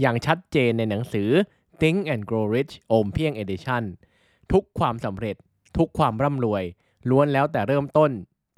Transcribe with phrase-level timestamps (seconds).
[0.00, 1.30] อย่างชัดเจนในหนังสือ
[1.80, 3.82] Think and Grow Rich โอมเพียง Edition
[4.52, 5.36] ทุกความสำเร็จ
[5.76, 6.64] ทุกความร่ำรวย
[7.10, 8.10] ล้วนแล้วแต่เริ่มต้น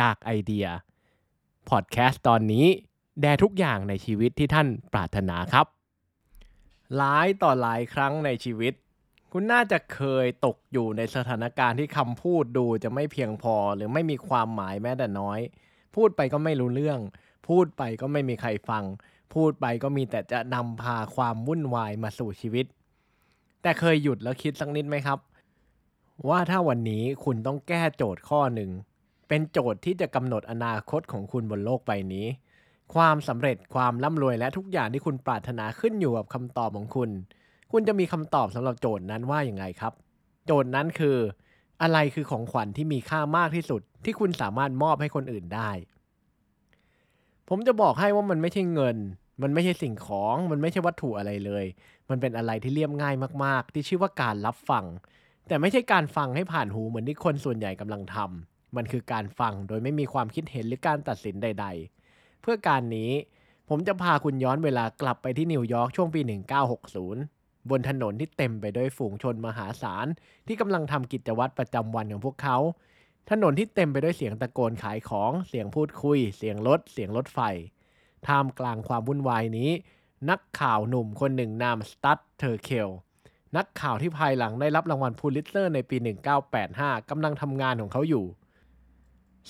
[0.00, 0.66] จากไอเดีย
[1.68, 2.66] พอดแคสต์ตอนนี้
[3.20, 5.66] แด่ทุกอย่างในชีวิตที่ท่านปรารถนาครับ
[6.96, 8.72] หลายต่อหลายครั้งในชีวิต
[9.32, 15.40] คุณน่าจะเคยตกอยู่ในสถานการณ์ที่คำพูดดูจะไม่เพียงพอ หรือไม่มีความหมายแม้แต่น้อย
[15.96, 17.00] พูดไปก็ไม่รู้เรื่อง
[17.48, 18.84] พูดไปก็ไม่มีใครฟัง
[19.34, 22.66] พูดไปก็มีแต่จะนำพาความวุ่นวายมาสู่ชีวิต
[23.62, 25.18] แต่เคยหยุดแล้วคิดสักนิดไหมครับ
[26.28, 28.70] ว่าถ้าวันนี้คุณต้องแก้โจทย์ข้อหนึ่ง
[29.28, 32.26] เป็นโจทย์ที่จะกำหนดอนาคตของคุณบนโลกใบนี้
[32.94, 37.10] ความสำเร็จความร่ำรวยและทุกอย่างที่คุณปรารถนาขึ้นอยู่กับคำตอบของคุณ
[37.72, 39.92] คุณจะมีคำตอบสำหรับโจทย์นั้นว่าอย่างไงครับ
[40.46, 41.16] โจทย์นั้นคือ
[41.82, 45.70] อะไรคือของขวัญที่มีค่ามากที่สุด ที่คุณสามารถมอบให้คนอื่นได้
[47.48, 48.96] ผมจะบอกให้ว่ามันไม่ใช่เงิน
[49.42, 51.64] มันไม่ใช่สิ่งของ มันไม่ใช่วัตถุอะไรเลย
[52.10, 54.84] มันเป็นอะไรที่เรียบง่ายมาก ๆ ที่ชื่อว่าการรับฟัง
[55.48, 61.66] แต่ไม่ใช่การฟังให้ผ่านหูเหมือนที่คนส่วนใหญ่กำลังทำมันคือการฟังโดยไม่มีความคิดเห็นหรือการตัดสินใด
[62.04, 63.10] ๆ เพื่อการนี้
[63.68, 66.20] ผมจะพาคุณย้อนเวลากลับไปที่นิวยอร์กช่วงปี
[66.96, 70.06] 1960 บนถนนที่เต็มไปด้วยฝูงชนมหาศาล
[70.46, 72.58] ที่กำลังทำกิจวัตรประจำวันของพวกเขา
[73.30, 77.40] ถนนที่เต็มไปด้วยเสียงตะโกนขายของ เสียงพูดคุย เสียงรถ เสียงรถไฟ
[78.26, 79.70] ท่ามกลางความวุ่นวายนี้
[80.30, 82.88] นักข่าวหนุ่มคนหนึ่งนามสตัดเทอร์เคล
[83.56, 85.96] นักข่าวที่ภายหลังได้รับรางวัลพูลิตเซอร์ในปี
[86.52, 88.24] 1985 กำลังทำงานของเขาอยู่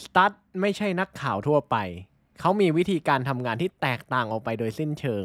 [0.03, 1.77] สตัดไม่ใช่นักข่าวทั่วไป
[2.41, 5.25] เขามีวิธีการทำงานที่แตกต่างออกไปโดยสิ้นเชิง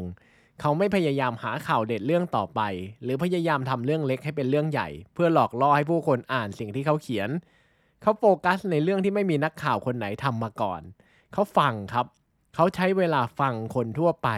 [0.60, 2.60] เขาไม่พยายามหาข่าวเด็ดเรื่องต่อไป
[3.02, 7.30] หรือพยายามทำเรื่องเล็กให้เป็นเรื่องใหญ่ เพื่อหลอกล่อให้ผู้คนอ่านสิ่งที่เขาเขียน
[8.02, 10.80] เขาโฟกัสในเรื่องที่ไม่มีนักข่าวคนไหนทำมาก่อน
[11.32, 12.06] เขาฟังครับ
[12.54, 14.28] เขาใช้เวลาฟังคนทั่วไป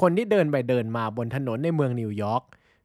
[0.00, 2.42] คนที่เดินไปเดินมาบนถนนในเมืองนิวยอร์ก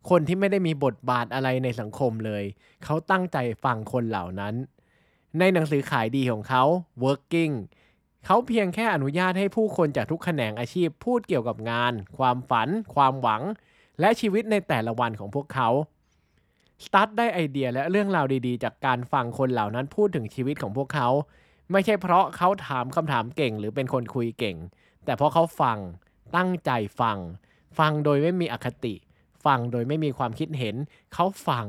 [0.09, 2.44] คนที่ไม่ได้มีบทบาทอะไรในสังคมเลย
[2.84, 4.56] เขาตั้งใจฟังคนเหล่านั้น
[5.40, 6.63] ในหนังสือขายดีของเขา
[7.03, 7.53] Working
[8.25, 13.41] เขาเพียงแค่อนุญาตให้ผู้คนจากทุกแขนงอาชีพพูดเกี่ยวกับงาน ความฝัน ความหวัง
[14.00, 15.69] และชีวิตในแต่ละวันของพวกเขา
[16.95, 21.09] ตัดได้ไอเดียและเรื่องราวดีๆ จากการฟังคนเหล่านั้นพูดถึงชีวิตของพวกเขา
[21.71, 24.57] ไม่ใช่เพราะเขาถามคำถามเก่ง หรือเป็นคนคุยเก่ง
[25.05, 25.77] แต่เพราะเขาฟัง
[26.35, 27.17] ตั้งใจฟัง
[27.77, 28.95] ฟังโดยไม่มีอคติ
[29.45, 30.75] ฟังโดยไม่มีความคิดเห็น
[31.13, 31.66] เขาฟัง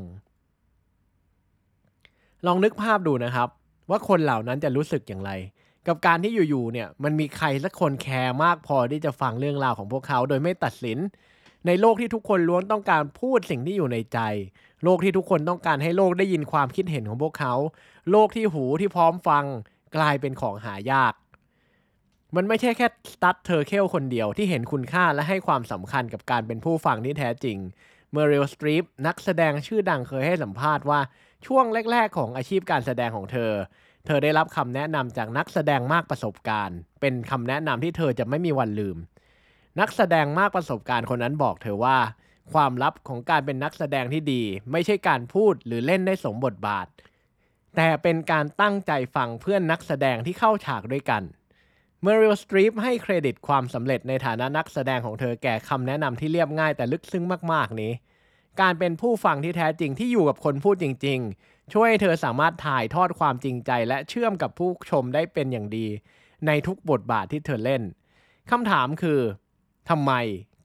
[2.46, 3.48] ลองนึกภาพดูนะครับ
[3.91, 5.31] ว่าคนเหล่านั้นจะรู้สึกอย่างไร
[5.86, 10.98] กับการที่อยู่ๆเนี่ยมันมีใครสักคนแคร์มากพอที่จะฟังเรื่องราวของพวกเขา โดยไม่ตัดสิน
[11.66, 14.19] ในโลกที่ทุกคนล้วนต้องการพูดสิ่งที่อยู่ในใจ
[14.84, 17.54] โลกที่ทุกคนต้องการให้โลกได้ยินความคิดเห็นของพวกเขา
[18.10, 19.44] โลกที่หูที่พร้อมฟัง
[19.97, 21.14] กลายเป็นของหายาก
[22.36, 27.58] มันไม่ใช่แค่สตัดเทอร์เคลคนเดียวที่เห็นคุณค่าและให้ความสำคัญกับการเป็นผู้ฟังที่แท้จริง
[28.12, 31.00] เมอรีลสตรีปนักแสดงชื่อดังเคยให้สัมภาษณ์ว่า
[31.46, 33.52] ช่วงแรก ๆ ของอาชีพการแสดงของเธอ
[34.06, 38.96] เธอได้รับคำแนะนำจากนักแสดงมากประสบการณ์ เป็นคำแนะนำที่เธอจะไม่มีวันลืม
[39.81, 41.99] นักแสดงมากประสบการณ์คนนั้นบอกเธอว่า
[42.53, 44.43] ความลับของการเป็นนักแสดงที่ดี
[44.73, 46.87] ไม่ใช่การพูดหรือเล่นได้สมบทบาท
[47.76, 51.23] แต่เป็นการตั้งใจฟังเพื่อนนักแสดงที่เข้าฉากด้วยกัน
[52.03, 57.93] เมอรีลสตรีปให้เครดิตความสำเร็จในฐานะนักแสดงของเธอแก่คำแนะนำที่เรียบง่ายแต่ลึกซึ้งมากๆนี้
[58.61, 65.87] การเป็นผู้ฟังที่แท้จริงที่อยู่กับคนพูดจริง ๆ ช่วยให้เธอสามารถถ่ายทอดความจริงใจ และเชื่อมกับผู้ชมได้เป็นอย่างดี
[66.47, 67.82] ในทุกบทบาทที่เธอเล่น
[68.50, 69.20] คำถามคือ
[69.88, 70.12] ทำไม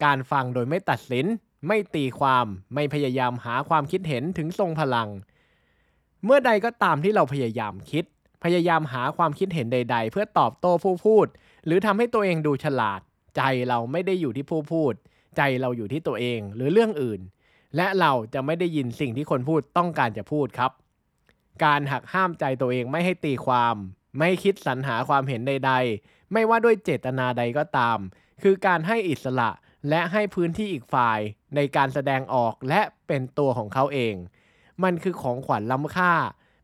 [0.04, 1.26] การฟังโดยไม่ตัดสิน
[1.68, 5.10] ไม่ตีความไม่พยายามหาความคิดเห็นถึงทรงพลัง
[6.26, 8.06] เมื่อใดก็ตามที่เราพยายามคิด
[8.44, 11.28] พยายามหาความคิดเห็นใด ๆ เพื่อตอบโต้ผู้พูด
[11.66, 13.02] หรือทำให้ตัวเองดูฉลาด
[13.38, 14.94] ใจเราไม่ได้อยู่ที่ผู้พูด
[15.38, 17.22] ใจเราอยู่ที่ตัวเองหรือเรื่องอื่น
[17.76, 20.72] และเราจะไม่ได้ยินสิ่งที่คนพูดต้องการจะพูดครับ
[21.64, 23.76] การหักห้ามใจตัวเองไม่ให้ตีความ
[24.18, 25.72] ไม่คิดสรรหาความเห็นใด
[26.02, 27.98] ๆ ไม่ว่าด้วยเจตนาใดก็ตาม
[28.44, 29.50] คือการให้อิสระ
[29.90, 31.20] และให้พื้นที่อีกฝ่าย
[31.56, 34.16] ในการแสดงออกและเป็นตัวของเขาเอง
[34.84, 36.14] มันคือของขวัญล้ำค่า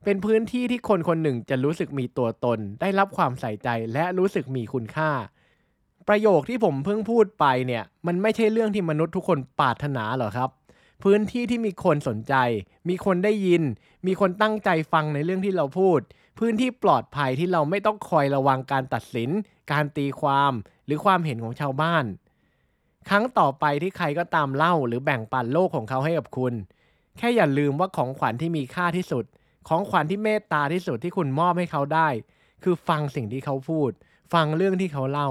[0.03, 5.11] เป็นพื้นที่ที่คนคนหนึ่งจะรู้สึกมีตัวตน ได้รับความใส่ใจและรู้สึกมีคุณค่า
[6.07, 10.49] ประโยคที่ผมเพิ่งพูดไปเนี่ย มันไม่ใช่เรื่องที่มนุษย์ทุกคนปรารถนาหรอครับ
[11.03, 12.33] พื้นที่ที่มีคนสนใจ
[12.89, 13.63] มีคนได้ยิน
[14.07, 15.99] มีคนตั้งใจฟังในเรื่องที่เราพูด
[16.39, 19.29] พื้นที่ปลอดภัยที่เราไม่ต้องคอยระวังการตัดสิน
[19.71, 20.53] การตีความ
[20.85, 22.05] หรือความเห็นของชาวบ้าน
[23.09, 26.53] ครั้งต่อไปที่ใครก็ตามเล่าหรือแบ่งปันโลกของเขาให้กับคุณ
[27.17, 29.25] แค่อย่าลืมว่าของขวัญที่มีค่าที่สุด
[29.67, 32.07] ของขวัญที่เมตตาที่สุดที่คุณมอบให้เขาได้
[32.63, 33.91] คือฟังสิ่งที่เขาพูด
[34.33, 35.29] ฟังเรื่องที่เขาเล่า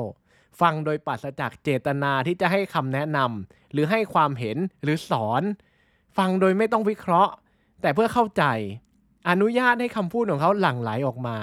[0.60, 5.42] ฟังโดยปราศจากเจตนาที่จะให้คำแนะนำหรือให้ความเห็นหรือสอน
[6.19, 7.32] ฟังโดยไม่ต้องวิเคราะห์
[7.81, 8.44] แต่เพื่อเข้าใจ
[9.28, 11.36] อนุญาตให้คำพูดของเขาหลั่งไหลออกมา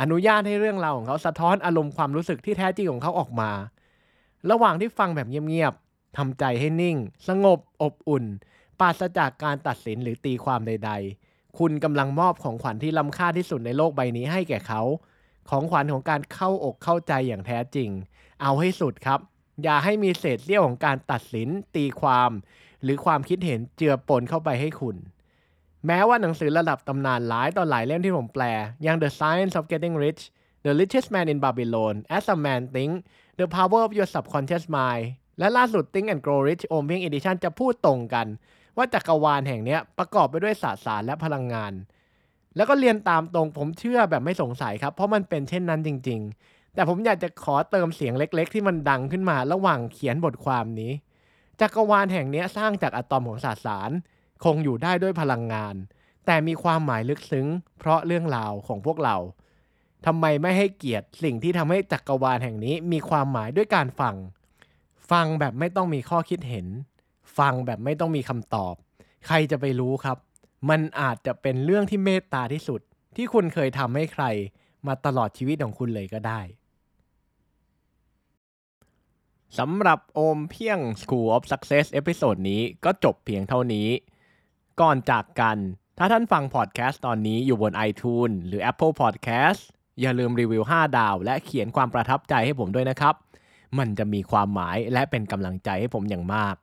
[0.00, 3.50] อนุญาตให้เรื่องราวของเขาสะท้อนอารมณ์ความรู้สึกที่แท้จริงของเขาออกมา
[4.50, 6.96] ระหว่างที่ฟังแบบเงียบๆทำใจให้นิ่ง
[7.28, 8.24] สงบอบอุ่น
[8.80, 10.92] ปราศจากการตัดสินหรือตีความใด
[11.24, 14.82] ๆ คุณกำลังมอบของขวัญที่ล้ำค่าที่สุดในโลกใบนี้ให้แก่เขา
[15.50, 17.90] ของขวัญของการเข้าอกเข้าใจอย่างแท้จริง
[18.42, 19.20] เอาให้สุดครับ
[19.62, 22.30] อย่าให้มีเศษเสี้ยวของการตัดสิน ตีความ
[22.82, 24.96] หรือความคิดเห็นเจือปนเข้าไปให้คุณ
[25.86, 28.44] แม้ว่าหนังสือระดับตำนานหลายต่อหลายเล่มที่ผมแปล
[28.82, 30.22] อย่าง The Science of Getting Rich
[30.64, 32.92] The Richest Man in Babylon As a Man Think
[33.38, 35.04] The Power of Your Subconscious Mind
[35.38, 38.26] และล่าสุด Think and Grow Rich o m p i n g Edition จะพูดตรงกัน
[38.76, 41.72] ว่าจักรวาลแห่งนี้ประกอบไปด้วยสสารและพลังงาน
[42.56, 50.92] แล้วก็เรียนตามตรงผมเชื่อแบบไม่สงสัยครับ เพราะมันเป็นเช่นนั้นจริง ๆ แต่ผมอยากจะขอเติมเสียงเล็ก ๆ ที่มันดังขึ้นมาระหว่างเขียนบทความนี้
[51.60, 53.90] จักรวาลแห่งนี้สร้างจากอะตอมของสสาร
[54.44, 55.74] คงอยู่ได้ด้วยพลังงาน
[56.26, 57.46] แต่มีความหมายลึกซึ้ง
[57.78, 59.16] เพราะเรื่องราวของพวกเรา
[60.06, 64.16] ทำไมไม่ให้เกียรติสิ่งที่ทำให้จักรวาลแห่งนี้มีความหมายด้วยการฟัง
[65.10, 66.66] ฟังแบบไม่ต้องมีข้อคิดเห็น
[67.38, 68.74] ฟังแบบไม่ต้องมีคำตอบ
[69.26, 70.18] ใครจะไปรู้ครับ
[70.70, 72.80] มันอาจจะเป็นเรื่องที่เมตตาที่สุด
[73.16, 74.24] ที่คุณเคยทำให้ใคร
[74.86, 76.40] มาตลอดชีวิตของคุณเลยก็ได้
[79.58, 83.88] สำหรับโอมเพียง School of Success episode นี้ก็จบเพียงเท่านี้
[84.80, 85.58] ก่อนจากกัน
[85.98, 89.60] ถ้าท่านฟังพอดแคสต์ตอนนี้อยู่บน iTunes หรือ Apple Podcast
[90.00, 93.14] อย่าลืมรีวิว 5 ดาว และเขียนความประทับใจให้ผมด้วยนะครับ
[93.78, 96.56] มันจะมีความหมายและเป็นกำลังใจให้ผมอย่างมาก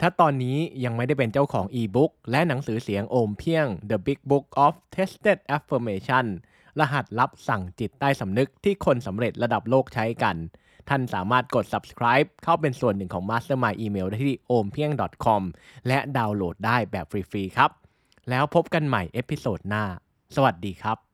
[0.00, 6.26] ถ้าตอนนี้ยังไม่ได้เป็นเจ้าของอีบุ๊กและหนังสือเสียงโอมเพียง The Big Book of Tested Affirmation
[6.80, 10.36] รหัสลับสั่งจิตใต้สำนึกที่คนสำเร็จระดับโลกใช้กัน
[10.88, 15.42] ท่านสามารถกด subscribe เข้าเป็นส่วนหนึ่งของ Mastermind Email ได้ที่ ompieng.com
[15.88, 17.70] และดาวน์โหลดได้แบบฟรีๆครับ
[18.30, 19.84] แล้วพบกันใหม่ episode หน้า
[20.36, 21.09] สวัสดีครับ